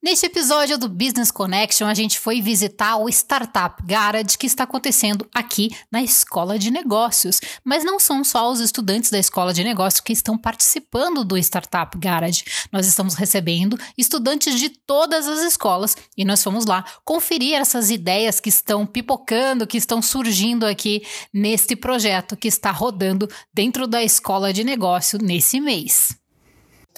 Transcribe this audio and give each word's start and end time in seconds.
Neste 0.00 0.26
episódio 0.26 0.78
do 0.78 0.88
Business 0.88 1.32
Connection, 1.32 1.88
a 1.88 1.92
gente 1.92 2.20
foi 2.20 2.40
visitar 2.40 2.98
o 2.98 3.08
Startup 3.08 3.82
Garage 3.84 4.38
que 4.38 4.46
está 4.46 4.62
acontecendo 4.62 5.26
aqui 5.34 5.76
na 5.90 6.00
Escola 6.00 6.56
de 6.56 6.70
Negócios. 6.70 7.40
Mas 7.64 7.82
não 7.82 7.98
são 7.98 8.22
só 8.22 8.48
os 8.48 8.60
estudantes 8.60 9.10
da 9.10 9.18
Escola 9.18 9.52
de 9.52 9.64
Negócios 9.64 10.00
que 10.00 10.12
estão 10.12 10.38
participando 10.38 11.24
do 11.24 11.36
Startup 11.36 11.98
Garage. 11.98 12.44
Nós 12.70 12.86
estamos 12.86 13.14
recebendo 13.14 13.76
estudantes 13.98 14.60
de 14.60 14.68
todas 14.68 15.26
as 15.26 15.40
escolas 15.40 15.96
e 16.16 16.24
nós 16.24 16.44
fomos 16.44 16.64
lá 16.64 16.84
conferir 17.04 17.56
essas 17.56 17.90
ideias 17.90 18.38
que 18.38 18.50
estão 18.50 18.86
pipocando, 18.86 19.66
que 19.66 19.76
estão 19.76 20.00
surgindo 20.00 20.64
aqui 20.64 21.02
neste 21.34 21.74
projeto 21.74 22.36
que 22.36 22.46
está 22.46 22.70
rodando 22.70 23.28
dentro 23.52 23.88
da 23.88 24.00
Escola 24.00 24.52
de 24.52 24.62
Negócio 24.62 25.18
nesse 25.20 25.60
mês. 25.60 26.16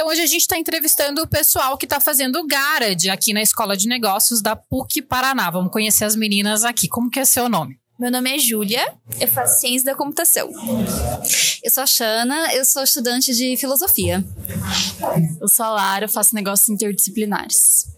Então 0.01 0.09
hoje 0.09 0.23
a 0.23 0.27
gente 0.27 0.41
está 0.41 0.57
entrevistando 0.57 1.21
o 1.21 1.29
pessoal 1.29 1.77
que 1.77 1.85
está 1.85 2.01
fazendo 2.01 2.43
Garage 2.47 3.11
aqui 3.11 3.35
na 3.35 3.43
Escola 3.43 3.77
de 3.77 3.87
Negócios 3.87 4.41
da 4.41 4.57
PUC 4.57 5.03
Paraná. 5.03 5.51
Vamos 5.51 5.71
conhecer 5.71 6.07
as 6.07 6.17
meninas 6.17 6.65
aqui. 6.65 6.89
Como 6.89 7.11
que 7.11 7.21
é 7.21 7.25
seu 7.27 7.51
nome? 7.51 7.79
Meu 8.01 8.11
nome 8.11 8.35
é 8.35 8.39
Júlia, 8.39 8.95
eu 9.21 9.29
faço 9.29 9.61
ciência 9.61 9.85
da 9.85 9.95
computação. 9.95 10.51
Eu 11.63 11.71
sou 11.71 11.83
a 11.83 11.87
Xana, 11.87 12.55
eu 12.55 12.65
sou 12.65 12.83
estudante 12.83 13.35
de 13.35 13.55
filosofia. 13.59 14.25
Eu 15.39 15.47
sou 15.47 15.67
a 15.67 15.71
Lara, 15.71 16.09
faço 16.09 16.35
negócios 16.35 16.71
interdisciplinares. 16.71 17.89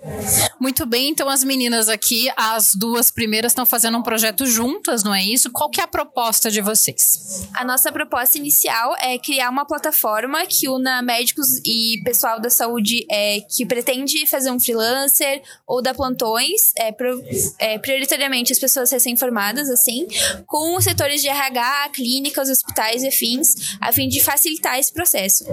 Muito 0.58 0.84
bem, 0.86 1.10
então 1.10 1.28
as 1.28 1.44
meninas 1.44 1.88
aqui, 1.88 2.28
as 2.36 2.74
duas 2.74 3.12
primeiras 3.12 3.52
estão 3.52 3.64
fazendo 3.64 3.96
um 3.96 4.02
projeto 4.02 4.44
juntas, 4.44 5.04
não 5.04 5.14
é 5.14 5.22
isso? 5.22 5.52
Qual 5.52 5.70
que 5.70 5.80
é 5.80 5.84
a 5.84 5.88
proposta 5.88 6.50
de 6.50 6.60
vocês? 6.60 7.46
A 7.54 7.64
nossa 7.64 7.92
proposta 7.92 8.36
inicial 8.36 8.96
é 9.00 9.16
criar 9.18 9.50
uma 9.50 9.64
plataforma 9.64 10.44
que 10.46 10.68
una 10.68 11.00
médicos 11.00 11.58
e 11.64 12.02
pessoal 12.04 12.40
da 12.40 12.50
saúde 12.50 13.06
é, 13.08 13.40
que 13.40 13.64
pretende 13.64 14.26
fazer 14.26 14.50
um 14.50 14.58
freelancer 14.58 15.42
ou 15.64 15.80
dar 15.80 15.94
plantões, 15.94 16.72
é, 16.76 16.90
pro, 16.90 17.22
é, 17.60 17.78
prioritariamente 17.78 18.52
as 18.52 18.58
pessoas 18.58 18.90
recém-formadas, 18.90 19.70
assim, 19.70 19.91
assim, 19.92 20.06
com 20.46 20.76
os 20.76 20.84
setores 20.84 21.20
de 21.20 21.28
RH, 21.28 21.90
clínicas, 21.94 22.48
hospitais 22.48 23.02
e 23.02 23.08
afins, 23.08 23.76
a 23.80 23.92
fim 23.92 24.08
de 24.08 24.20
facilitar 24.20 24.78
esse 24.78 24.92
processo. 24.92 25.44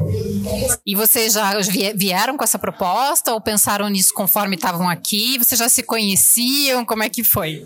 E 0.86 0.96
vocês 0.96 1.34
já 1.34 1.52
vieram 1.96 2.38
com 2.38 2.44
essa 2.44 2.60
proposta 2.60 3.34
ou 3.34 3.42
pensaram 3.42 3.88
nisso 3.90 4.14
conforme 4.14 4.56
estavam 4.56 4.90
aqui? 4.90 5.38
Vocês 5.38 5.60
já 5.60 5.70
se 5.70 5.84
conheciam? 5.84 6.86
Como 6.86 7.04
é 7.04 7.10
que 7.10 7.24
foi? 7.24 7.66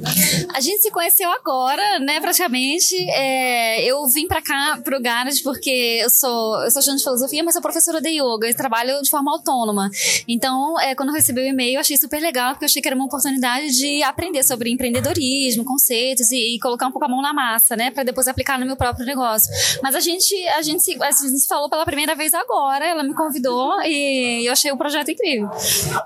A 0.53 0.59
gente 0.59 0.81
se 0.81 0.91
conheceu 0.91 1.29
agora, 1.31 1.99
né, 1.99 2.19
praticamente. 2.19 2.95
É, 3.11 3.83
eu 3.85 4.05
vim 4.07 4.27
para 4.27 4.41
cá, 4.41 4.79
pro 4.83 5.01
Garage, 5.01 5.41
porque 5.43 5.99
eu 6.01 6.09
sou, 6.09 6.63
eu 6.63 6.71
sou 6.71 6.79
estudante 6.79 6.99
de 6.99 7.03
filosofia, 7.03 7.43
mas 7.43 7.53
sou 7.53 7.61
professora 7.61 8.01
de 8.01 8.09
yoga. 8.09 8.47
Eu 8.47 8.55
trabalho 8.55 9.01
de 9.01 9.09
forma 9.09 9.31
autônoma. 9.31 9.89
Então, 10.27 10.79
é, 10.79 10.95
quando 10.95 11.09
eu 11.09 11.15
recebi 11.15 11.41
o 11.41 11.45
e-mail, 11.45 11.75
eu 11.75 11.79
achei 11.79 11.97
super 11.97 12.21
legal, 12.21 12.51
porque 12.51 12.65
eu 12.65 12.67
achei 12.67 12.81
que 12.81 12.87
era 12.87 12.95
uma 12.95 13.05
oportunidade 13.05 13.71
de 13.77 14.03
aprender 14.03 14.43
sobre 14.43 14.69
empreendedorismo, 14.71 15.63
conceitos 15.63 16.31
e, 16.31 16.55
e 16.55 16.59
colocar 16.59 16.87
um 16.87 16.91
pouco 16.91 17.05
a 17.05 17.09
mão 17.09 17.21
na 17.21 17.33
massa, 17.33 17.75
né? 17.75 17.91
Para 17.91 18.03
depois 18.03 18.27
aplicar 18.27 18.59
no 18.59 18.65
meu 18.65 18.75
próprio 18.75 19.05
negócio. 19.05 19.51
Mas 19.81 19.95
a 19.95 19.99
gente, 19.99 20.35
a 20.49 20.61
gente, 20.61 21.01
a 21.01 21.11
gente 21.11 21.39
se 21.39 21.47
falou 21.47 21.69
pela 21.69 21.85
primeira 21.85 22.15
vez 22.15 22.33
agora, 22.33 22.62
ela 22.71 23.03
me 23.03 23.13
convidou 23.13 23.81
e 23.83 24.45
eu 24.45 24.51
achei 24.51 24.71
o 24.71 24.77
projeto 24.77 25.11
incrível. 25.11 25.49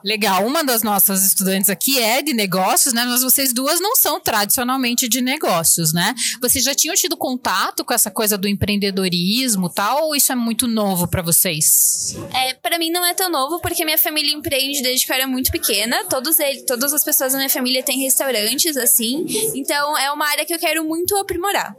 Legal. 0.04 0.46
Uma 0.46 0.64
das 0.64 0.84
nossas 0.84 1.26
estudantes 1.26 1.70
aqui 1.70 2.00
é 2.00 2.22
de 2.22 2.34
negócios, 2.34 2.94
né? 2.94 3.06
Mas 3.06 3.22
vocês 3.22 3.54
duas 3.54 3.80
não 3.80 3.96
são 3.96 4.20
tradicionalmente 4.20 5.08
de 5.08 5.22
negócios, 5.22 5.94
né? 5.94 6.14
Vocês 6.42 6.64
já 6.64 6.74
tinham 6.74 6.96
tido 6.96 7.18
contato 7.18 7.84
com 7.84 7.94
essa 7.94 8.10
coisa 8.10 8.38
do 8.38 8.48
empreendedorismo 8.48 9.70
tal, 9.70 10.06
ou 10.06 10.16
isso 10.16 10.32
é 10.32 10.36
muito 10.36 10.68
novo 10.68 11.08
para 11.08 11.22
vocês? 11.22 12.16
É, 12.34 12.54
para 12.54 12.78
mim 12.78 12.90
não 12.90 13.06
é 13.06 13.14
tão 13.14 13.30
novo, 13.30 13.60
porque 13.60 13.84
minha 13.86 13.98
família 13.98 14.34
empreende 14.34 14.82
desde 14.82 15.06
que 15.06 15.12
eu 15.12 15.16
era 15.16 15.28
muito 15.28 15.52
pequena. 15.52 16.06
Todos 16.06 16.40
eles, 16.40 16.64
todas 16.66 16.94
as 16.94 17.04
pessoas 17.04 17.34
da 17.34 17.38
minha 17.38 17.50
família 17.50 17.84
têm 17.84 18.00
restaurantes, 18.00 18.78
assim. 18.78 19.26
Então 19.56 19.98
é 19.98 20.12
uma 20.12 20.28
área 20.28 20.46
que 20.46 20.54
eu 20.54 20.60
quero 20.60 20.84
muito 20.84 21.16
aprimorar. 21.18 21.76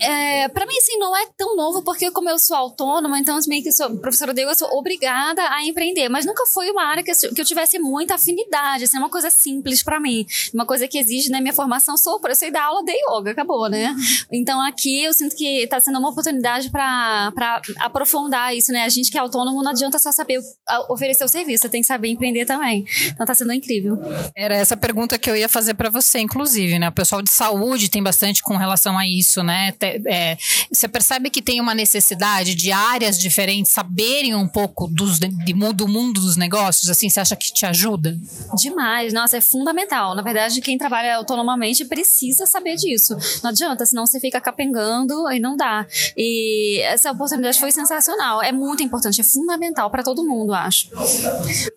É, 0.00 0.48
para 0.48 0.66
mim, 0.66 0.76
assim, 0.76 0.98
não 0.98 1.16
é 1.16 1.26
tão 1.36 1.56
novo, 1.56 1.82
porque 1.82 2.10
como 2.10 2.28
eu 2.28 2.38
sou 2.38 2.56
autônoma, 2.56 3.17
então 3.18 3.38
meio 3.48 3.62
que 3.62 3.72
sou 3.72 3.96
professora 3.98 4.34
de 4.34 4.42
yoga, 4.42 4.52
eu 4.52 4.54
sou 4.54 4.68
obrigada 4.76 5.42
a 5.50 5.64
empreender. 5.64 6.08
Mas 6.08 6.26
nunca 6.26 6.44
foi 6.46 6.70
uma 6.70 6.84
área 6.84 7.02
que 7.02 7.10
eu, 7.10 7.34
que 7.34 7.40
eu 7.40 7.44
tivesse 7.44 7.78
muita 7.78 8.14
afinidade, 8.14 8.84
assim, 8.84 8.96
é 8.96 9.00
uma 9.00 9.10
coisa 9.10 9.30
simples 9.30 9.82
para 9.82 9.98
mim. 9.98 10.26
Uma 10.52 10.66
coisa 10.66 10.86
que 10.86 10.98
exige, 10.98 11.30
né, 11.30 11.40
minha 11.40 11.54
formação, 11.54 11.96
sou, 11.96 12.20
eu 12.22 12.34
sei 12.34 12.50
dar 12.50 12.64
aula 12.64 12.84
de 12.84 12.92
yoga, 12.92 13.30
acabou, 13.30 13.68
né? 13.68 13.94
Então 14.30 14.60
aqui 14.60 15.04
eu 15.04 15.12
sinto 15.12 15.34
que 15.34 15.66
tá 15.66 15.80
sendo 15.80 15.98
uma 15.98 16.10
oportunidade 16.10 16.70
para 16.70 17.32
aprofundar 17.80 18.54
isso, 18.54 18.72
né? 18.72 18.84
A 18.84 18.88
gente 18.88 19.10
que 19.10 19.16
é 19.16 19.20
autônomo 19.20 19.62
não 19.62 19.70
adianta 19.70 19.98
só 19.98 20.12
saber 20.12 20.40
oferecer 20.88 21.24
o 21.24 21.28
serviço, 21.28 21.62
você 21.62 21.68
tem 21.68 21.80
que 21.80 21.86
saber 21.86 22.08
empreender 22.08 22.44
também. 22.44 22.84
Então 23.06 23.26
tá 23.26 23.34
sendo 23.34 23.52
incrível. 23.52 23.96
Era 24.36 24.54
essa 24.54 24.76
pergunta 24.76 25.18
que 25.18 25.30
eu 25.30 25.36
ia 25.36 25.48
fazer 25.48 25.74
para 25.74 25.88
você, 25.88 26.18
inclusive, 26.18 26.78
né? 26.78 26.92
pessoal 26.98 27.22
de 27.22 27.30
saúde 27.30 27.88
tem 27.88 28.02
bastante 28.02 28.42
com 28.42 28.56
relação 28.56 28.98
a 28.98 29.06
isso, 29.06 29.42
né? 29.44 29.72
É, 29.80 30.36
você 30.72 30.88
percebe 30.88 31.30
que 31.30 31.40
tem 31.40 31.60
uma 31.60 31.74
necessidade 31.74 32.56
de 32.56 32.72
áreas 32.72 33.07
diferentes 33.16 33.72
saberem 33.72 34.34
um 34.34 34.48
pouco 34.48 34.88
dos, 34.88 35.18
de, 35.18 35.28
do 35.28 35.86
mundo 35.86 36.20
dos 36.20 36.36
negócios? 36.36 36.90
Assim, 36.90 37.08
você 37.08 37.20
acha 37.20 37.36
que 37.36 37.52
te 37.52 37.64
ajuda? 37.64 38.18
Demais, 38.56 39.12
nossa, 39.12 39.36
é 39.36 39.40
fundamental. 39.40 40.16
Na 40.16 40.22
verdade, 40.22 40.60
quem 40.60 40.76
trabalha 40.76 41.16
autonomamente 41.16 41.84
precisa 41.84 42.44
saber 42.46 42.74
disso. 42.74 43.16
Não 43.42 43.50
adianta, 43.50 43.86
senão 43.86 44.04
você 44.04 44.18
fica 44.18 44.40
capengando 44.40 45.30
e 45.30 45.38
não 45.38 45.56
dá. 45.56 45.86
E 46.16 46.80
essa 46.80 47.12
oportunidade 47.12 47.60
foi 47.60 47.70
sensacional. 47.70 48.42
É 48.42 48.50
muito 48.50 48.82
importante, 48.82 49.20
é 49.20 49.24
fundamental 49.24 49.90
para 49.90 50.02
todo 50.02 50.26
mundo, 50.26 50.52
acho. 50.52 50.90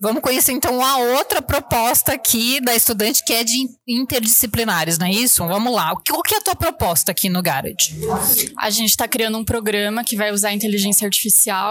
Vamos 0.02 0.22
conhecer 0.22 0.52
então 0.52 0.84
a 0.84 0.98
outra 0.98 1.42
proposta 1.42 2.14
aqui 2.14 2.60
da 2.60 2.76
estudante 2.76 3.24
que 3.24 3.34
é 3.34 3.44
de 3.44 3.70
interdisciplinares, 3.88 4.98
né? 4.98 5.12
isso? 5.12 5.46
Vamos 5.46 5.74
lá. 5.74 5.92
O 5.92 6.22
que 6.24 6.34
é 6.34 6.38
a 6.38 6.42
tua 6.42 6.56
proposta 6.56 7.12
aqui 7.12 7.30
no 7.30 7.42
Garage? 7.42 7.96
A 8.58 8.70
gente 8.70 8.90
está 8.90 9.08
criando 9.08 9.38
um 9.38 9.44
programa 9.44 10.04
que 10.04 10.16
vai 10.16 10.32
usar 10.32 10.54
inteligência 10.54 11.06
artificial 11.06 11.21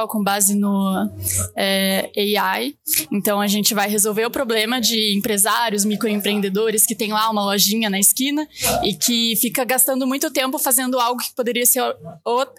com 0.08 0.22
base 0.22 0.54
no 0.54 1.08
é, 1.56 2.10
AI. 2.38 2.74
Então 3.10 3.40
a 3.40 3.46
gente 3.46 3.74
vai 3.74 3.88
resolver 3.88 4.24
o 4.26 4.30
problema 4.30 4.80
de 4.80 5.16
empresários, 5.16 5.84
microempreendedores 5.84 6.86
que 6.86 6.94
tem 6.94 7.12
lá 7.12 7.30
uma 7.30 7.44
lojinha 7.44 7.88
na 7.88 7.98
esquina 7.98 8.46
e 8.84 8.94
que 8.94 9.34
fica 9.36 9.64
gastando 9.64 10.06
muito 10.06 10.30
tempo 10.30 10.58
fazendo 10.58 10.98
algo 10.98 11.20
que 11.20 11.34
poderia 11.34 11.66
ser 11.66 11.82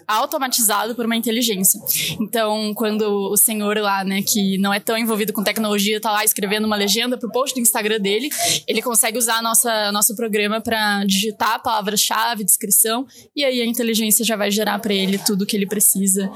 automatizado 0.06 0.94
por 0.94 1.06
uma 1.06 1.16
inteligência. 1.16 1.80
Então, 2.20 2.72
quando 2.74 3.02
o 3.30 3.36
senhor 3.36 3.76
lá, 3.78 4.04
né, 4.04 4.22
que 4.22 4.58
não 4.58 4.72
é 4.72 4.80
tão 4.80 4.96
envolvido 4.96 5.32
com 5.32 5.42
tecnologia, 5.42 6.00
tá 6.00 6.10
lá 6.10 6.24
escrevendo 6.24 6.66
uma 6.66 6.76
legenda 6.76 7.16
pro 7.16 7.30
post 7.30 7.54
do 7.54 7.60
Instagram 7.60 8.00
dele, 8.00 8.28
ele 8.66 8.82
consegue 8.82 9.18
usar 9.18 9.36
a 9.36 9.42
nossa 9.42 9.92
nosso 9.92 10.14
programa 10.16 10.60
para 10.60 11.04
digitar 11.04 11.54
a 11.54 11.58
palavra-chave, 11.58 12.44
descrição, 12.44 13.06
e 13.36 13.44
aí 13.44 13.60
a 13.60 13.66
inteligência 13.66 14.24
já 14.24 14.36
vai 14.36 14.50
gerar 14.50 14.78
para 14.78 14.94
ele 14.94 15.18
tudo 15.18 15.46
que 15.46 15.56
ele 15.56 15.66
precisa: 15.66 16.30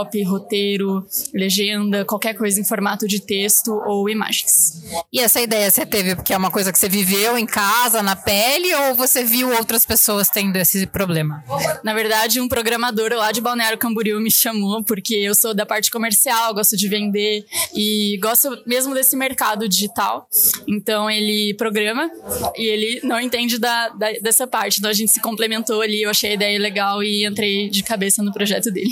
copy, 0.00 0.22
roteiro, 0.22 1.06
legenda, 1.34 2.04
qualquer 2.04 2.34
coisa 2.34 2.60
em 2.60 2.64
formato 2.64 3.06
de 3.06 3.20
texto 3.20 3.72
ou 3.86 4.08
imagens. 4.08 4.82
E 5.12 5.20
essa 5.20 5.40
ideia 5.40 5.70
você 5.70 5.84
teve 5.84 6.16
porque 6.16 6.32
é 6.32 6.36
uma 6.36 6.50
coisa 6.50 6.72
que 6.72 6.78
você 6.78 6.88
viveu 6.88 7.36
em 7.36 7.46
casa, 7.46 8.02
na 8.02 8.16
pele, 8.16 8.74
ou 8.74 8.94
você 8.94 9.24
viu 9.24 9.52
outras 9.54 9.84
pessoas 9.84 10.30
tendo 10.30 10.56
esse 10.56 10.86
problema? 10.86 11.44
Na 11.84 11.92
verdade, 11.92 12.40
um 12.40 12.48
programador 12.48 13.12
lá 13.12 13.30
de 13.30 13.40
Balneário 13.40 13.78
Camboriú 13.78 14.20
me 14.20 14.30
chamou 14.30 14.82
porque 14.82 15.14
eu 15.14 15.34
sou 15.34 15.52
da 15.54 15.66
parte 15.66 15.90
comercial, 15.90 16.54
gosto 16.54 16.76
de 16.76 16.88
vender 16.88 17.44
e 17.74 18.18
gosto 18.22 18.62
mesmo 18.66 18.94
desse 18.94 19.16
mercado 19.16 19.68
digital. 19.68 20.28
Então 20.66 21.10
ele 21.10 21.54
programa 21.54 22.10
e 22.56 22.64
ele 22.64 23.00
não 23.04 23.20
entende 23.20 23.58
da 23.58 23.88
da, 23.90 24.12
dessa 24.22 24.46
parte. 24.46 24.78
Então 24.78 24.90
a 24.90 24.94
gente 24.94 25.12
se 25.12 25.20
complementou 25.20 25.82
ali, 25.82 26.02
eu 26.02 26.10
achei 26.10 26.30
a 26.30 26.34
ideia 26.34 26.58
legal 26.58 27.02
e 27.02 27.26
entrei 27.26 27.68
de 27.68 27.82
cabeça 27.82 28.22
no 28.22 28.32
projeto 28.32 28.70
dele. 28.70 28.90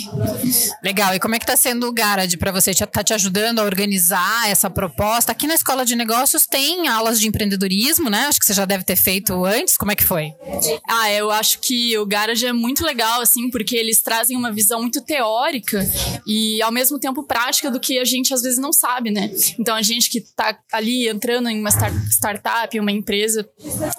Legal. 0.82 0.97
E 0.98 1.20
como 1.20 1.36
é 1.36 1.38
que 1.38 1.47
tá 1.47 1.56
sendo 1.56 1.86
o 1.86 1.92
Garage 1.92 2.36
para 2.36 2.50
você? 2.50 2.75
Tá 2.75 3.04
te 3.04 3.14
ajudando 3.14 3.60
a 3.60 3.62
organizar 3.62 4.50
essa 4.50 4.69
proposta? 4.69 5.31
Aqui 5.31 5.47
na 5.47 5.54
Escola 5.54 5.84
de 5.84 5.94
Negócios 5.94 6.44
tem 6.44 6.88
aulas 6.88 7.20
de 7.20 7.28
empreendedorismo, 7.28 8.11
né? 8.11 8.26
Acho 8.26 8.40
que 8.40 8.46
você 8.46 8.52
já 8.52 8.64
deve 8.64 8.82
ter 8.82 8.96
feito 8.96 9.44
antes. 9.44 9.76
Como 9.76 9.93
é 9.93 9.94
que 9.94 10.02
foi? 10.02 10.32
Ah, 10.88 11.08
eu 11.12 11.31
acho 11.31 11.61
que 11.61 11.96
o 11.96 12.05
Garage 12.05 12.44
é 12.44 12.52
muito 12.52 12.84
legal, 12.84 13.20
assim, 13.20 13.49
porque 13.49 13.76
eles 13.76 14.02
trazem 14.02 14.37
uma 14.37 14.50
visão 14.50 14.81
muito 14.81 15.00
teórica 15.00 15.88
e 16.26 16.61
ao 16.62 16.72
mesmo 16.72 16.99
tempo 16.99 17.22
prática 17.22 17.70
do 17.70 17.78
que 17.78 18.00
a 18.00 18.05
gente 18.05 18.34
às 18.34 18.43
vezes 18.43 18.58
não 18.58 18.72
sabe, 18.72 19.12
né? 19.12 19.31
Então 19.56 19.76
a 19.76 19.82
gente 19.82 20.11
que 20.11 20.20
tá 20.20 20.58
ali 20.72 21.08
entrando 21.08 21.49
em 21.49 21.61
uma 21.61 21.69
start 21.69 21.94
startup, 22.11 22.81
uma 22.81 22.90
empresa, 22.90 23.49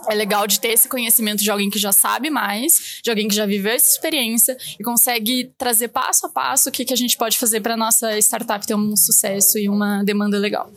é 0.10 0.14
legal 0.14 0.46
de 0.46 0.60
ter 0.60 0.74
esse 0.74 0.90
conhecimento 0.90 1.42
de 1.42 1.50
alguém 1.50 1.70
que 1.70 1.80
já 1.80 1.94
sabe 1.94 2.30
mais, 2.30 3.00
de 3.02 3.10
alguém 3.10 3.30
que 3.30 3.36
já 3.36 3.46
viveu 3.46 3.72
essa 3.72 3.90
experiência 3.90 4.58
e 4.78 4.84
consegue 4.84 5.54
trazer 5.58 5.88
passo 5.88 6.26
a 6.26 6.30
passo 6.30 6.68
o 6.68 6.72
que, 6.72 6.89
que 6.90 6.94
a 6.94 6.98
gente 6.98 7.16
pode 7.16 7.38
fazer 7.38 7.62
para 7.62 7.78
nossa 7.78 8.18
startup 8.18 8.66
ter 8.66 8.74
um 8.74 8.98
sucesso 8.98 9.60
e 9.60 9.70
uma 9.70 10.04
demanda 10.04 10.40
legal. 10.40 10.74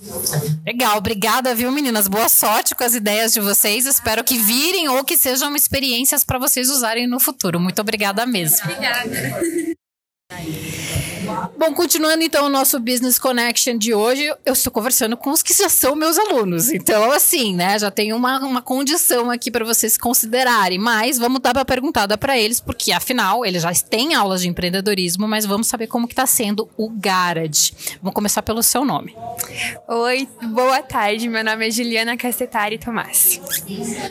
Legal, 0.65 0.99
obrigada, 0.99 1.55
viu, 1.55 1.73
meninas? 1.73 2.07
Boa 2.07 2.29
sorte 2.29 2.75
com 2.75 2.85
as 2.85 2.95
ideias 2.95 3.33
de 3.33 3.41
vocês. 3.41 3.87
Espero 3.87 4.23
que 4.23 4.37
virem 4.37 4.91
ou 4.91 5.03
que 5.05 5.17
sejam 5.17 5.57
experiências 5.57 6.23
para 6.23 6.39
vocês 6.39 6.69
usarem 6.69 7.07
no 7.07 7.19
futuro. 7.19 7.59
Muito 7.59 7.81
obrigada 7.81 8.27
mesmo. 8.27 8.59
Obrigada. 8.63 9.11
Bom, 11.59 11.73
continuando 11.75 12.23
então 12.23 12.47
o 12.47 12.49
nosso 12.49 12.79
Business 12.81 13.19
Connection 13.19 13.77
de 13.77 13.95
hoje, 13.95 14.33
eu 14.45 14.53
estou 14.53 14.73
conversando 14.73 15.17
com 15.17 15.31
os 15.31 15.43
que 15.43 15.55
já 15.55 15.69
são 15.69 15.95
meus 15.95 16.19
alunos. 16.19 16.71
Então, 16.71 17.11
assim, 17.13 17.55
né, 17.55 17.79
já 17.79 17.91
tem 17.91 18.13
uma, 18.13 18.41
uma 18.41 18.63
condição 18.63 19.31
aqui 19.31 19.51
para 19.51 19.65
vocês 19.65 19.97
considerarem. 19.97 20.79
Mas 20.79 21.19
vamos 21.19 21.41
dar 21.41 21.55
uma 21.55 21.65
perguntada 21.65 22.19
para 22.19 22.39
eles, 22.39 22.61
porque 22.61 22.93
afinal, 22.93 23.45
eles 23.45 23.63
já 23.63 23.73
têm 23.73 24.15
aulas 24.15 24.43
de 24.43 24.49
empreendedorismo, 24.49 25.29
mas 25.29 25.47
vamos 25.47 25.67
saber 25.67 25.87
como 25.87 26.07
que 26.07 26.13
está 26.13 26.27
sendo 26.27 26.69
o 26.77 26.91
Garage. 26.91 27.73
Vamos 28.01 28.15
começar 28.15 28.43
pelo 28.43 28.63
seu 28.63 28.85
nome. 28.85 29.15
Oi, 29.89 30.29
boa 30.51 30.83
tarde. 30.83 31.29
Meu 31.29 31.45
nome 31.45 31.69
é 31.69 31.71
Juliana 31.71 32.17
Castetari 32.17 32.79
Tomás. 32.79 33.41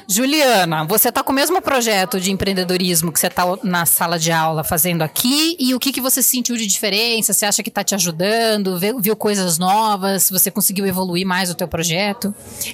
Juliana, 0.08 0.86
você 0.86 1.10
está 1.10 1.24
com 1.24 1.32
o 1.32 1.36
mesmo 1.36 1.62
projeto 1.62 2.20
de 2.20 2.32
empreendedorismo 2.32 3.12
que 3.12 3.20
você 3.20 3.28
está 3.28 3.44
na 3.64 3.86
sala 3.86 4.18
de 4.18 4.32
aula 4.32 4.64
fazendo 4.64 5.02
aqui 5.02 5.56
e 5.60 5.74
o 5.74 5.80
que, 5.80 5.92
que 5.92 6.02
você 6.02 6.22
sentiu 6.22 6.56
de 6.56 6.66
diferença? 7.12 7.34
Você 7.34 7.46
acha 7.46 7.64
que 7.64 7.70
está 7.70 7.84
te 7.84 7.94
ajudando? 7.96 8.80
Viu, 8.80 9.00
viu 9.00 9.16
coisas 9.16 9.58
novas? 9.58 10.30
Você 10.30 10.50
conseguiu 10.50 10.86
evoluir 10.86 11.26
mais 11.26 11.50
o 11.50 11.56
teu 11.56 11.68
projeto? 11.68 12.34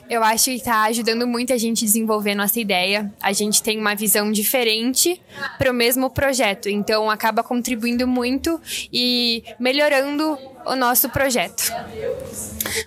Eu 0.10 0.24
acho 0.24 0.46
que 0.46 0.56
está 0.56 0.84
ajudando 0.84 1.26
muito 1.28 1.52
a 1.52 1.58
gente 1.58 1.84
desenvolver 1.84 2.36
nossa 2.36 2.60
ideia. 2.60 3.12
A 3.22 3.34
gente 3.34 3.64
tem 3.64 3.80
uma 3.80 3.96
visão 3.96 4.32
diferente 4.32 5.20
para 5.58 5.72
o 5.72 5.74
mesmo 5.74 6.10
projeto, 6.10 6.70
então 6.70 7.10
acaba 7.10 7.44
contribuindo 7.44 8.08
muito 8.08 8.60
e 8.92 9.44
melhorando 9.60 10.38
o 10.66 10.76
nosso 10.76 11.10
projeto. 11.10 11.74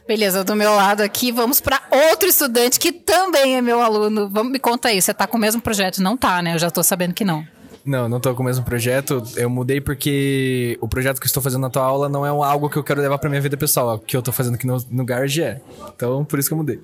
Beleza, 0.06 0.44
do 0.44 0.55
meu 0.55 0.75
lado 0.75 1.02
aqui, 1.02 1.32
vamos 1.32 1.61
para 1.61 1.81
outro 1.91 2.29
estudante 2.29 2.79
que 2.79 2.93
também 2.93 3.56
é 3.56 3.62
meu 3.62 3.81
aluno. 3.81 4.29
Vamos, 4.29 4.52
me 4.52 4.58
conta 4.58 4.88
aí, 4.88 5.00
você 5.00 5.14
tá 5.14 5.26
com 5.26 5.37
o 5.37 5.41
mesmo 5.41 5.61
projeto? 5.61 6.02
Não 6.02 6.17
tá, 6.17 6.43
né? 6.43 6.55
Eu 6.55 6.58
já 6.58 6.70
tô 6.70 6.82
sabendo 6.82 7.14
que 7.14 7.25
não. 7.25 7.44
Não, 7.85 8.09
não 8.09 8.21
tô 8.21 8.35
com 8.35 8.43
o 8.43 8.47
mesmo 8.47 8.65
projeto. 8.65 9.23
Eu 9.37 9.49
mudei 9.49 9.81
porque 9.81 10.77
o 10.81 10.88
projeto 10.88 11.21
que 11.21 11.27
eu 11.27 11.29
estou 11.29 11.43
fazendo 11.43 11.62
na 11.62 11.71
tua 11.71 11.82
aula 11.82 12.09
não 12.09 12.25
é 12.25 12.29
algo 12.29 12.69
que 12.69 12.77
eu 12.77 12.85
quero 12.85 13.00
levar 13.00 13.19
pra 13.19 13.29
minha 13.31 13.41
vida 13.41 13.56
pessoal. 13.56 13.97
O 13.97 13.99
que 13.99 14.17
eu 14.17 14.23
tô 14.23 14.32
fazendo 14.32 14.55
aqui 14.55 14.67
no, 14.67 14.85
no 14.91 15.05
Garage 15.05 15.43
é. 15.43 15.61
Então, 15.94 16.25
por 16.25 16.38
isso 16.38 16.49
que 16.49 16.53
eu 16.53 16.59
mudei. 16.59 16.81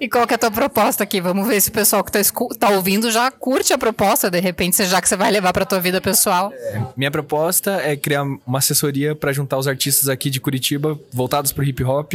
E 0.00 0.08
qual 0.08 0.26
que 0.26 0.34
é 0.34 0.36
a 0.36 0.38
tua 0.38 0.50
proposta 0.50 1.02
aqui? 1.02 1.20
Vamos 1.20 1.46
ver 1.46 1.60
se 1.60 1.70
o 1.70 1.72
pessoal 1.72 2.04
que 2.04 2.12
tá, 2.12 2.20
tá 2.58 2.70
ouvindo 2.70 3.10
já 3.10 3.30
curte 3.30 3.72
a 3.72 3.78
proposta, 3.78 4.30
de 4.30 4.40
repente, 4.40 4.84
já 4.84 5.00
que 5.00 5.08
você 5.08 5.16
vai 5.16 5.30
levar 5.30 5.52
pra 5.52 5.64
tua 5.64 5.80
vida 5.80 6.00
pessoal. 6.00 6.52
É, 6.52 6.82
minha 6.96 7.10
proposta 7.10 7.80
é 7.82 7.96
criar 7.96 8.22
uma 8.22 8.58
assessoria 8.58 9.14
para 9.14 9.32
juntar 9.32 9.58
os 9.58 9.66
artistas 9.66 10.08
aqui 10.08 10.30
de 10.30 10.40
Curitiba, 10.40 10.98
voltados 11.12 11.52
pro 11.52 11.64
hip 11.64 11.82
hop, 11.82 12.12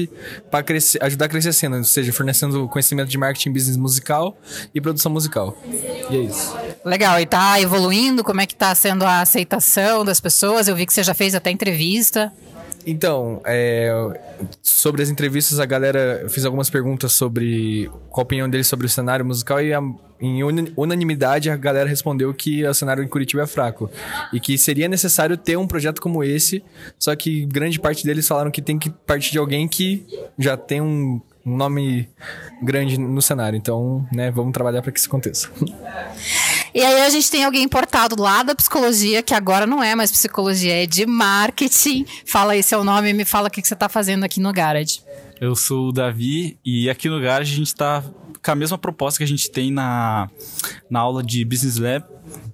para 0.51 0.65
ajudar 1.01 1.25
a 1.25 1.29
crescer 1.29 1.49
a 1.49 1.53
cena, 1.53 1.77
ou 1.77 1.83
seja, 1.83 2.13
fornecendo 2.13 2.67
conhecimento 2.67 3.09
de 3.09 3.17
marketing, 3.17 3.51
business 3.51 3.77
musical 3.77 4.37
e 4.73 4.79
produção 4.79 5.11
musical. 5.11 5.57
E 6.09 6.15
é 6.15 6.19
isso. 6.19 6.55
Legal, 6.85 7.19
e 7.19 7.25
tá 7.25 7.52
evoluindo? 7.61 8.23
Como 8.23 8.41
é 8.41 8.45
que 8.45 8.55
tá 8.55 8.73
sendo 8.75 9.05
a 9.05 9.21
aceitação 9.21 10.03
das 10.03 10.19
pessoas? 10.19 10.67
Eu 10.67 10.75
vi 10.75 10.85
que 10.85 10.93
você 10.93 11.03
já 11.03 11.13
fez 11.13 11.35
até 11.35 11.51
entrevista. 11.51 12.31
Então, 12.85 13.41
é, 13.45 13.91
sobre 14.61 15.01
as 15.01 15.09
entrevistas, 15.09 15.59
a 15.59 15.65
galera. 15.65 16.19
Eu 16.23 16.29
fiz 16.29 16.45
algumas 16.45 16.69
perguntas 16.69 17.13
sobre 17.13 17.89
qual 18.09 18.23
a 18.23 18.25
opinião 18.25 18.49
deles 18.49 18.67
sobre 18.67 18.85
o 18.85 18.89
cenário 18.89 19.25
musical 19.25 19.61
e 19.61 19.73
a, 19.73 19.81
em 20.19 20.43
unanimidade 20.75 21.49
a 21.49 21.55
galera 21.55 21.87
respondeu 21.87 22.33
que 22.33 22.65
o 22.65 22.73
cenário 22.73 23.03
em 23.03 23.07
Curitiba 23.07 23.43
é 23.43 23.47
fraco. 23.47 23.89
E 24.33 24.39
que 24.39 24.57
seria 24.57 24.87
necessário 24.87 25.37
ter 25.37 25.57
um 25.57 25.67
projeto 25.67 26.01
como 26.01 26.23
esse, 26.23 26.63
só 26.99 27.15
que 27.15 27.45
grande 27.45 27.79
parte 27.79 28.05
deles 28.05 28.27
falaram 28.27 28.51
que 28.51 28.61
tem 28.61 28.77
que 28.77 28.89
partir 28.89 29.31
de 29.31 29.37
alguém 29.37 29.67
que 29.67 30.05
já 30.37 30.57
tem 30.57 30.81
um, 30.81 31.21
um 31.45 31.55
nome 31.55 32.09
grande 32.61 32.97
no 32.97 33.21
cenário. 33.21 33.55
Então, 33.55 34.05
né, 34.13 34.29
vamos 34.29 34.51
trabalhar 34.51 34.81
para 34.81 34.91
que 34.91 34.99
isso 34.99 35.07
aconteça. 35.07 35.49
E 36.73 36.81
aí 36.81 37.01
a 37.01 37.09
gente 37.09 37.29
tem 37.29 37.43
alguém 37.43 37.63
importado 37.63 38.19
lá 38.19 38.41
da 38.41 38.55
psicologia, 38.55 39.21
que 39.21 39.33
agora 39.33 39.67
não 39.67 39.83
é 39.83 39.93
mais 39.93 40.11
psicologia, 40.11 40.83
é 40.83 40.85
de 40.87 41.05
marketing. 41.05 42.03
Fala 42.25 42.53
aí 42.53 42.63
seu 42.63 42.83
nome 42.83 43.11
e 43.11 43.13
me 43.13 43.23
fala 43.25 43.47
o 43.47 43.51
que 43.51 43.61
você 43.61 43.75
está 43.75 43.87
fazendo 43.87 44.23
aqui 44.23 44.39
no 44.39 44.51
Garage. 44.51 45.01
Eu 45.39 45.55
sou 45.55 45.89
o 45.89 45.91
Davi 45.91 46.57
e 46.65 46.89
aqui 46.89 47.09
no 47.09 47.21
Garage 47.21 47.53
a 47.53 47.57
gente 47.57 47.67
está 47.67 48.03
com 48.43 48.51
a 48.51 48.55
mesma 48.55 48.77
proposta 48.77 49.19
que 49.19 49.23
a 49.23 49.27
gente 49.27 49.51
tem 49.51 49.71
na, 49.71 50.29
na 50.89 50.99
aula 50.99 51.21
de 51.23 51.45
Business 51.45 51.77
Lab. 51.77 52.05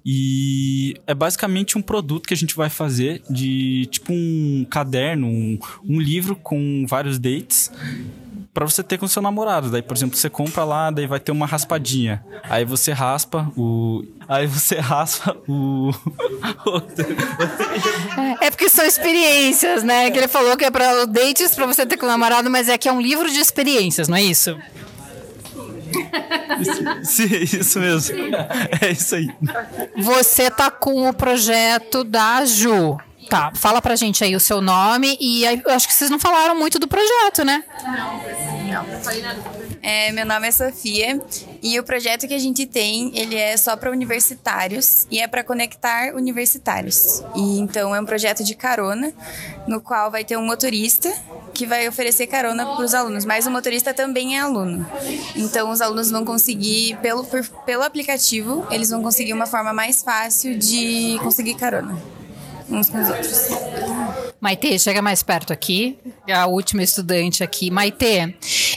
E 0.04 0.94
é 1.06 1.14
basicamente 1.14 1.78
um 1.78 1.82
produto 1.82 2.26
que 2.26 2.34
a 2.34 2.36
gente 2.36 2.54
vai 2.54 2.68
fazer 2.68 3.22
de 3.30 3.86
tipo 3.90 4.12
um 4.12 4.66
caderno, 4.68 5.26
um, 5.26 5.58
um 5.84 6.00
livro 6.00 6.36
com 6.36 6.84
vários 6.86 7.18
dates 7.18 7.70
para 8.52 8.66
você 8.66 8.82
ter 8.82 8.98
com 8.98 9.06
seu 9.06 9.22
namorado. 9.22 9.70
Daí, 9.70 9.82
por 9.82 9.96
exemplo, 9.96 10.16
você 10.16 10.28
compra 10.28 10.64
lá, 10.64 10.90
daí 10.90 11.06
vai 11.06 11.20
ter 11.20 11.32
uma 11.32 11.46
raspadinha. 11.46 12.24
Aí 12.44 12.64
você 12.64 12.92
raspa 12.92 13.50
o. 13.56 14.04
Aí 14.28 14.46
você 14.46 14.76
raspa 14.80 15.36
o. 15.48 15.90
é 18.40 18.50
porque 18.50 18.68
são 18.68 18.84
experiências, 18.84 19.82
né? 19.82 20.10
Que 20.10 20.18
ele 20.18 20.28
falou 20.28 20.56
que 20.56 20.64
é 20.64 20.70
para 20.70 21.04
dates 21.06 21.54
para 21.54 21.66
você 21.66 21.86
ter 21.86 21.96
com 21.96 22.06
o 22.06 22.08
namorado, 22.08 22.50
mas 22.50 22.68
é 22.68 22.76
que 22.76 22.88
é 22.88 22.92
um 22.92 23.00
livro 23.00 23.30
de 23.30 23.38
experiências, 23.38 24.08
não 24.08 24.16
é 24.16 24.22
isso? 24.22 24.56
Sim, 27.02 27.28
isso 27.42 27.80
mesmo. 27.80 28.16
É 28.80 28.90
isso 28.92 29.14
aí. 29.14 29.28
Você 29.96 30.50
tá 30.50 30.70
com 30.70 31.08
o 31.08 31.12
projeto 31.12 32.04
da 32.04 32.44
Ju. 32.44 32.98
Tá, 33.30 33.52
fala 33.54 33.80
pra 33.80 33.94
gente 33.94 34.24
aí 34.24 34.34
o 34.34 34.40
seu 34.40 34.60
nome 34.60 35.16
e 35.20 35.46
aí, 35.46 35.62
eu 35.64 35.72
acho 35.72 35.86
que 35.86 35.94
vocês 35.94 36.10
não 36.10 36.18
falaram 36.18 36.58
muito 36.58 36.80
do 36.80 36.88
projeto, 36.88 37.44
né? 37.44 37.62
Não, 37.80 38.82
não 38.84 39.00
falei 39.00 39.22
nada. 39.22 39.40
É, 39.80 40.10
meu 40.10 40.26
nome 40.26 40.48
é 40.48 40.50
Sofia 40.50 41.22
e 41.62 41.78
o 41.78 41.84
projeto 41.84 42.26
que 42.26 42.34
a 42.34 42.38
gente 42.40 42.66
tem, 42.66 43.16
ele 43.16 43.36
é 43.36 43.56
só 43.56 43.76
para 43.76 43.88
universitários 43.88 45.06
e 45.12 45.20
é 45.20 45.28
para 45.28 45.44
conectar 45.44 46.12
universitários. 46.12 47.22
E 47.36 47.60
então 47.60 47.94
é 47.94 48.00
um 48.00 48.04
projeto 48.04 48.42
de 48.42 48.56
carona, 48.56 49.12
no 49.64 49.80
qual 49.80 50.10
vai 50.10 50.24
ter 50.24 50.36
um 50.36 50.44
motorista 50.44 51.08
que 51.54 51.66
vai 51.66 51.88
oferecer 51.88 52.26
carona 52.26 52.66
para 52.66 52.84
os 52.84 52.94
alunos, 52.94 53.24
mas 53.24 53.46
o 53.46 53.50
motorista 53.50 53.94
também 53.94 54.36
é 54.38 54.40
aluno. 54.40 54.84
Então 55.36 55.70
os 55.70 55.80
alunos 55.80 56.10
vão 56.10 56.24
conseguir 56.24 56.98
pelo 57.00 57.22
por, 57.22 57.46
pelo 57.64 57.84
aplicativo, 57.84 58.66
eles 58.72 58.90
vão 58.90 59.00
conseguir 59.04 59.32
uma 59.32 59.46
forma 59.46 59.72
mais 59.72 60.02
fácil 60.02 60.58
de 60.58 61.16
conseguir 61.22 61.54
carona 61.54 62.19
uns 62.70 62.90
com 62.90 63.00
os 63.00 63.08
outros. 63.08 64.09
Maite, 64.40 64.78
chega 64.78 65.02
mais 65.02 65.22
perto 65.22 65.52
aqui. 65.52 65.98
A 66.32 66.46
última 66.46 66.82
estudante 66.82 67.44
aqui. 67.44 67.70
Maite, 67.70 68.34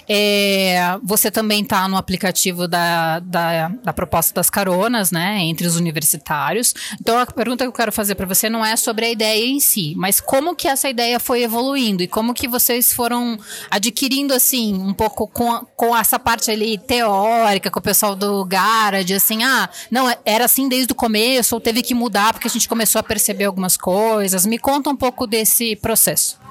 é, 0.10 0.98
você 1.02 1.32
também 1.32 1.64
está 1.64 1.88
no 1.88 1.96
aplicativo 1.96 2.68
da, 2.68 3.20
da, 3.20 3.70
da, 3.70 3.94
proposta 3.94 4.34
das 4.34 4.50
caronas, 4.50 5.10
né? 5.10 5.40
Entre 5.40 5.66
os 5.66 5.78
universitários. 5.78 6.74
Então, 7.00 7.18
a 7.18 7.26
pergunta 7.26 7.64
que 7.64 7.70
eu 7.70 7.74
quero 7.74 7.94
fazer 7.94 8.16
para 8.16 8.26
você 8.26 8.50
não 8.50 8.66
é 8.66 8.76
sobre 8.76 9.06
a 9.06 9.10
ideia 9.10 9.46
em 9.46 9.62
si, 9.62 9.94
mas 9.96 10.20
como 10.20 10.54
que 10.54 10.68
essa 10.68 10.90
ideia 10.90 11.18
foi 11.18 11.44
evoluindo 11.44 12.04
e 12.04 12.08
como 12.08 12.34
que 12.34 12.48
vocês 12.48 12.92
foram 12.92 13.38
adquirindo, 13.72 14.34
assim, 14.34 14.74
um 14.74 14.94
pouco 14.94 15.28
com, 15.28 15.66
com 15.78 15.96
essa 15.96 16.20
parte 16.20 16.52
ali 16.52 16.78
teórica, 16.78 17.72
com 17.72 17.80
o 17.80 17.82
pessoal 17.82 18.16
do 18.16 18.44
Garage, 18.44 19.14
assim, 19.14 19.44
ah, 19.44 19.70
não, 19.90 20.14
era 20.26 20.44
assim 20.44 20.68
desde 20.68 20.92
o 20.92 20.96
começo, 20.96 21.56
ou 21.56 21.62
teve 21.62 21.82
que 21.82 21.94
mudar 21.94 22.34
porque 22.34 22.48
a 22.48 22.52
gente 22.52 22.68
começou 22.68 23.00
a 23.00 23.04
perceber 23.04 23.46
algumas 23.46 23.78
coisas. 23.78 24.46
Me 24.46 24.58
conta 24.58 24.90
um 24.90 24.96
pouco 24.96 25.26
desse 25.26 25.53
processo. 25.82 26.43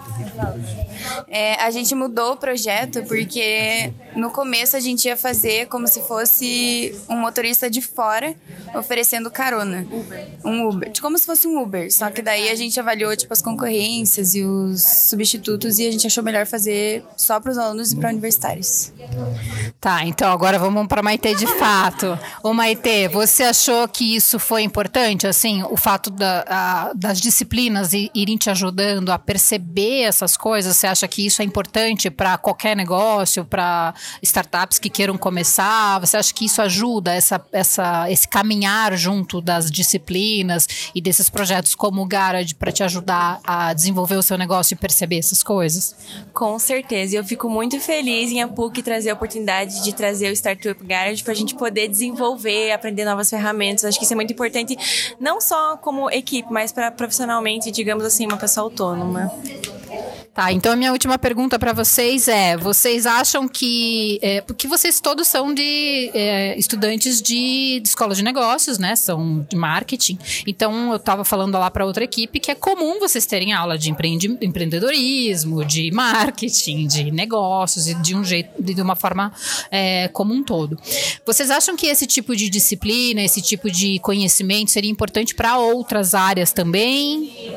É, 1.28 1.54
a 1.62 1.70
gente 1.70 1.94
mudou 1.94 2.32
o 2.32 2.36
projeto 2.36 3.02
porque 3.04 3.92
no 4.14 4.30
começo 4.30 4.76
a 4.76 4.80
gente 4.80 5.06
ia 5.06 5.16
fazer 5.16 5.66
como 5.66 5.86
se 5.86 6.02
fosse 6.02 6.94
um 7.08 7.16
motorista 7.16 7.70
de 7.70 7.80
fora 7.80 8.34
oferecendo 8.74 9.30
carona. 9.30 9.86
Um 10.44 10.68
Uber. 10.68 10.92
Como 11.00 11.18
se 11.18 11.26
fosse 11.26 11.46
um 11.46 11.60
Uber. 11.62 11.92
Só 11.92 12.10
que 12.10 12.22
daí 12.22 12.48
a 12.48 12.54
gente 12.54 12.78
avaliou 12.78 13.14
tipo, 13.16 13.32
as 13.32 13.42
concorrências 13.42 14.34
e 14.34 14.42
os 14.42 14.82
substitutos 14.82 15.78
e 15.78 15.86
a 15.86 15.90
gente 15.90 16.06
achou 16.06 16.22
melhor 16.22 16.46
fazer 16.46 17.04
só 17.16 17.40
para 17.40 17.52
os 17.52 17.58
alunos 17.58 17.92
e 17.92 17.96
para 17.96 18.10
universitários. 18.10 18.92
Tá, 19.80 20.04
então 20.04 20.30
agora 20.30 20.58
vamos 20.58 20.86
para 20.86 21.02
Maite 21.02 21.34
de 21.34 21.46
fato. 21.58 22.18
Ô 22.42 22.52
Maite, 22.52 23.08
você 23.08 23.44
achou 23.44 23.88
que 23.88 24.14
isso 24.14 24.38
foi 24.38 24.62
importante? 24.62 25.26
Assim, 25.26 25.62
o 25.64 25.76
fato 25.76 26.10
da, 26.10 26.44
a, 26.46 26.92
das 26.94 27.20
disciplinas 27.20 27.92
irem 27.92 28.36
te 28.36 28.50
ajudando 28.50 29.10
a 29.10 29.18
perceber 29.18 29.91
essas 30.00 30.36
coisas? 30.36 30.76
Você 30.76 30.86
acha 30.86 31.06
que 31.06 31.26
isso 31.26 31.42
é 31.42 31.44
importante 31.44 32.10
para 32.10 32.38
qualquer 32.38 32.76
negócio, 32.76 33.44
para 33.44 33.94
startups 34.22 34.78
que 34.78 34.88
queiram 34.88 35.18
começar? 35.18 35.98
Você 36.00 36.16
acha 36.16 36.32
que 36.32 36.46
isso 36.46 36.62
ajuda 36.62 37.12
essa, 37.12 37.44
essa, 37.52 38.10
esse 38.10 38.26
caminhar 38.26 38.96
junto 38.96 39.40
das 39.40 39.70
disciplinas 39.70 40.66
e 40.94 41.00
desses 41.00 41.28
projetos 41.28 41.74
como 41.74 42.02
o 42.02 42.06
Garage 42.06 42.54
para 42.54 42.72
te 42.72 42.82
ajudar 42.82 43.40
a 43.44 43.72
desenvolver 43.72 44.16
o 44.16 44.22
seu 44.22 44.38
negócio 44.38 44.74
e 44.74 44.76
perceber 44.76 45.18
essas 45.18 45.42
coisas? 45.42 45.94
Com 46.32 46.58
certeza. 46.58 47.16
Eu 47.16 47.24
fico 47.24 47.48
muito 47.48 47.78
feliz 47.80 48.30
em 48.30 48.42
a 48.42 48.48
PUC 48.48 48.82
trazer 48.82 49.10
a 49.10 49.14
oportunidade 49.14 49.82
de 49.82 49.92
trazer 49.92 50.30
o 50.30 50.32
Startup 50.32 50.84
Garage 50.84 51.22
para 51.22 51.32
a 51.32 51.36
gente 51.36 51.54
poder 51.54 51.88
desenvolver, 51.88 52.72
aprender 52.72 53.04
novas 53.04 53.28
ferramentas. 53.28 53.84
Acho 53.84 53.98
que 53.98 54.04
isso 54.04 54.12
é 54.12 54.16
muito 54.16 54.32
importante, 54.32 54.76
não 55.20 55.40
só 55.40 55.76
como 55.76 56.10
equipe, 56.10 56.52
mas 56.52 56.72
para 56.72 56.90
profissionalmente, 56.90 57.70
digamos 57.70 58.04
assim, 58.04 58.26
uma 58.26 58.36
pessoa 58.36 58.64
autônoma. 58.64 59.32
Tá, 60.34 60.50
então 60.50 60.72
a 60.72 60.76
minha 60.76 60.90
última 60.92 61.18
pergunta 61.18 61.58
para 61.58 61.74
vocês 61.74 62.26
é: 62.26 62.56
vocês 62.56 63.04
acham 63.04 63.46
que. 63.46 64.18
É, 64.22 64.40
porque 64.40 64.66
vocês 64.66 64.98
todos 64.98 65.28
são 65.28 65.52
de 65.52 66.10
é, 66.14 66.58
estudantes 66.58 67.20
de, 67.20 67.80
de, 67.80 67.88
escola 67.88 68.14
de 68.14 68.22
negócios, 68.22 68.78
né? 68.78 68.96
São 68.96 69.46
de 69.46 69.54
marketing. 69.54 70.18
Então 70.46 70.90
eu 70.90 70.96
estava 70.96 71.22
falando 71.22 71.58
lá 71.58 71.70
para 71.70 71.84
outra 71.84 72.02
equipe 72.02 72.40
que 72.40 72.50
é 72.50 72.54
comum 72.54 72.98
vocês 72.98 73.26
terem 73.26 73.52
aula 73.52 73.76
de 73.76 73.90
empreende, 73.90 74.38
empreendedorismo, 74.40 75.62
de 75.66 75.90
marketing, 75.92 76.86
de 76.86 77.10
negócios, 77.10 77.86
e 77.86 77.94
de 77.94 78.16
um 78.16 78.24
jeito, 78.24 78.50
de 78.62 78.80
uma 78.80 78.96
forma 78.96 79.30
é, 79.70 80.08
como 80.08 80.32
um 80.32 80.42
todo. 80.42 80.78
Vocês 81.26 81.50
acham 81.50 81.76
que 81.76 81.86
esse 81.86 82.06
tipo 82.06 82.34
de 82.34 82.48
disciplina, 82.48 83.20
esse 83.20 83.42
tipo 83.42 83.70
de 83.70 83.98
conhecimento 83.98 84.70
seria 84.70 84.90
importante 84.90 85.34
para 85.34 85.58
outras 85.58 86.14
áreas 86.14 86.52
também? 86.52 87.52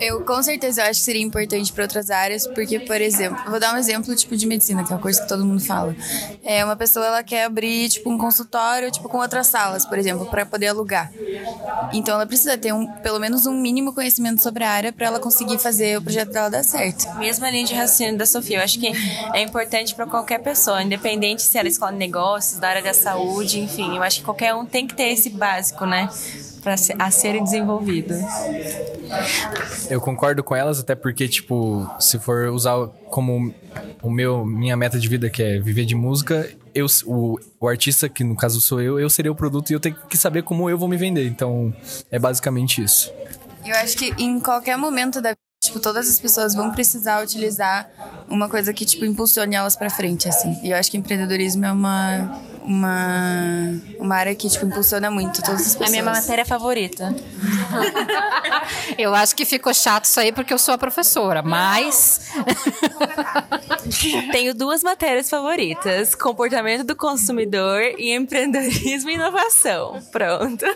Eu 0.00 0.24
com 0.24 0.42
certeza 0.42 0.82
acho 0.84 1.00
que 1.00 1.04
seria 1.04 1.22
importante 1.22 1.72
para 1.72 1.84
outras 1.84 2.10
áreas, 2.10 2.46
porque, 2.46 2.80
por 2.80 3.00
exemplo, 3.00 3.38
vou 3.50 3.60
dar 3.60 3.74
um 3.74 3.76
exemplo 3.76 4.14
tipo 4.16 4.36
de 4.36 4.46
medicina, 4.46 4.82
que 4.82 4.92
é 4.92 4.96
uma 4.96 5.02
coisa 5.02 5.20
que 5.20 5.28
todo 5.28 5.44
mundo 5.44 5.60
fala. 5.60 5.94
É 6.42 6.64
uma 6.64 6.74
pessoa 6.74 7.06
ela 7.06 7.22
quer 7.22 7.44
abrir 7.44 7.88
tipo 7.90 8.10
um 8.10 8.16
consultório, 8.16 8.90
tipo 8.90 9.08
com 9.08 9.18
outras 9.18 9.46
salas, 9.46 9.84
por 9.84 9.98
exemplo, 9.98 10.26
para 10.26 10.46
poder 10.46 10.68
alugar. 10.68 11.12
Então 11.92 12.14
ela 12.14 12.26
precisa 12.26 12.56
ter 12.56 12.72
um, 12.72 12.86
pelo 12.86 13.18
menos 13.18 13.46
um 13.46 13.52
mínimo 13.52 13.92
conhecimento 13.92 14.42
sobre 14.42 14.64
a 14.64 14.70
área 14.70 14.92
para 14.92 15.06
ela 15.06 15.20
conseguir 15.20 15.58
fazer 15.58 15.98
o 15.98 16.02
projeto 16.02 16.32
dela 16.32 16.48
dar 16.48 16.64
certo. 16.64 17.06
Mesma 17.18 17.50
linha 17.50 17.64
de 17.64 17.74
raciocínio 17.74 18.16
da 18.16 18.24
Sofia, 18.26 18.58
eu 18.58 18.62
acho 18.62 18.78
que 18.78 18.90
é 19.34 19.42
importante 19.42 19.94
para 19.94 20.06
qualquer 20.06 20.38
pessoa, 20.38 20.82
independente 20.82 21.42
se 21.42 21.58
é 21.58 21.62
da 21.62 21.68
escola 21.68 21.92
de 21.92 21.98
negócios, 21.98 22.58
da 22.58 22.68
área 22.68 22.82
da 22.82 22.94
saúde, 22.94 23.60
enfim, 23.60 23.96
eu 23.96 24.02
acho 24.02 24.20
que 24.20 24.24
qualquer 24.24 24.54
um 24.54 24.64
tem 24.64 24.86
que 24.86 24.94
ter 24.94 25.12
esse 25.12 25.28
básico, 25.28 25.84
né? 25.84 26.08
Para 26.62 26.74
a 26.98 27.10
serem 27.10 27.42
desenvolvidos. 27.42 28.18
Eu 29.88 30.00
concordo 30.00 30.42
com 30.42 30.54
elas, 30.54 30.78
até 30.78 30.94
porque, 30.94 31.28
tipo, 31.28 31.88
se 31.98 32.18
for 32.18 32.48
usar 32.48 32.86
como 33.10 33.52
o 34.02 34.10
meu 34.10 34.44
minha 34.44 34.76
meta 34.76 34.98
de 34.98 35.08
vida, 35.08 35.28
que 35.28 35.42
é 35.42 35.58
viver 35.58 35.84
de 35.84 35.94
música, 35.94 36.48
eu, 36.74 36.86
o, 37.06 37.38
o 37.58 37.68
artista, 37.68 38.08
que 38.08 38.22
no 38.22 38.36
caso 38.36 38.60
sou 38.60 38.80
eu, 38.80 38.98
eu 39.00 39.10
seria 39.10 39.32
o 39.32 39.34
produto 39.34 39.70
e 39.70 39.74
eu 39.74 39.80
tenho 39.80 39.96
que 40.08 40.16
saber 40.16 40.42
como 40.42 40.70
eu 40.70 40.78
vou 40.78 40.88
me 40.88 40.96
vender. 40.96 41.26
Então, 41.26 41.74
é 42.10 42.18
basicamente 42.18 42.82
isso. 42.82 43.12
Eu 43.64 43.74
acho 43.76 43.96
que 43.96 44.14
em 44.18 44.40
qualquer 44.40 44.76
momento 44.76 45.20
da 45.20 45.34
Tipo, 45.70 45.78
todas 45.78 46.10
as 46.10 46.18
pessoas 46.18 46.52
vão 46.52 46.72
precisar 46.72 47.22
utilizar 47.22 47.88
uma 48.28 48.48
coisa 48.48 48.72
que, 48.72 48.84
tipo, 48.84 49.04
impulsione 49.04 49.54
elas 49.54 49.76
para 49.76 49.88
frente, 49.88 50.28
assim. 50.28 50.58
E 50.64 50.72
eu 50.72 50.76
acho 50.76 50.90
que 50.90 50.96
empreendedorismo 50.96 51.64
é 51.64 51.70
uma, 51.70 52.40
uma, 52.64 53.80
uma 53.96 54.16
área 54.16 54.34
que, 54.34 54.48
tipo, 54.48 54.66
impulsiona 54.66 55.12
muito 55.12 55.40
todas 55.40 55.60
as 55.60 55.76
pessoas. 55.76 55.88
A 55.88 55.90
minha 55.92 56.02
matéria 56.02 56.44
favorita. 56.44 57.14
eu 58.98 59.14
acho 59.14 59.36
que 59.36 59.44
ficou 59.44 59.72
chato 59.72 60.06
isso 60.06 60.18
aí 60.18 60.32
porque 60.32 60.52
eu 60.52 60.58
sou 60.58 60.74
a 60.74 60.78
professora, 60.78 61.40
mas... 61.40 62.32
Tenho 64.32 64.54
duas 64.54 64.82
matérias 64.82 65.28
favoritas. 65.28 66.14
Comportamento 66.14 66.84
do 66.84 66.96
consumidor 66.96 67.82
e 67.98 68.14
empreendedorismo 68.14 69.10
e 69.10 69.14
inovação. 69.14 70.00
Pronto. 70.10 70.64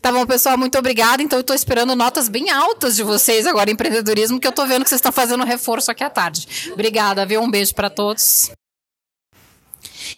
Tá 0.00 0.12
bom, 0.12 0.24
pessoal, 0.24 0.56
muito 0.56 0.78
obrigada. 0.78 1.22
Então, 1.22 1.40
eu 1.40 1.42
tô 1.42 1.52
esperando 1.52 1.94
notas 1.96 2.28
bem 2.28 2.48
altas 2.50 2.94
de 2.94 3.02
vocês 3.02 3.46
agora 3.46 3.68
em 3.68 3.72
empreendedorismo, 3.72 4.38
que 4.38 4.46
eu 4.46 4.52
tô 4.52 4.64
vendo 4.64 4.84
que 4.84 4.88
vocês 4.88 5.00
estão 5.00 5.10
fazendo 5.10 5.44
reforço 5.44 5.90
aqui 5.90 6.04
à 6.04 6.08
tarde. 6.08 6.70
Obrigada, 6.72 7.26
viu? 7.26 7.42
Um 7.42 7.50
beijo 7.50 7.74
para 7.74 7.90
todos. 7.90 8.50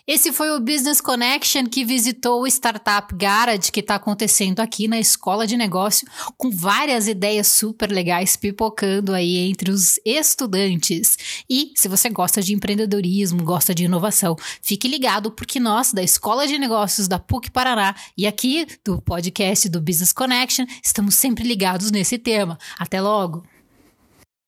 Esse 0.07 0.33
foi 0.33 0.51
o 0.51 0.61
Business 0.61 1.01
Connection 1.01 1.67
que 1.67 1.85
visitou 1.85 2.43
o 2.43 2.47
Startup 2.47 3.15
Garage 3.15 3.71
que 3.71 3.81
está 3.81 3.97
acontecendo 3.97 4.61
aqui 4.61 4.89
na 4.89 4.99
Escola 4.99 5.47
de 5.47 5.57
Negócio, 5.57 6.09
com 6.37 6.51
várias 6.51 7.07
ideias 7.07 7.47
super 7.47 7.91
legais 7.91 8.37
pipocando 8.37 9.13
aí 9.13 9.37
entre 9.37 9.71
os 9.71 10.01
estudantes. 10.05 11.45
E 11.49 11.73
se 11.77 11.89
você 11.89 12.09
gosta 12.09 12.43
de 12.43 12.55
empreendedorismo, 12.55 13.45
gosta 13.45 13.75
de 13.75 13.85
inovação, 13.85 14.37
fique 14.63 14.89
ligado 14.89 15.31
porque 15.31 15.61
nós, 15.61 15.93
da 15.93 16.03
Escola 16.03 16.47
de 16.47 16.59
Negócios 16.59 17.07
da 17.07 17.19
PUC 17.19 17.51
Paraná 17.51 17.95
e 18.17 18.27
aqui 18.27 18.67
do 18.85 19.01
podcast 19.03 19.69
do 19.69 19.81
Business 19.81 20.13
Connection, 20.13 20.65
estamos 20.83 21.15
sempre 21.15 21.45
ligados 21.45 21.91
nesse 21.91 22.19
tema. 22.19 22.59
Até 22.79 23.01
logo! 23.01 23.45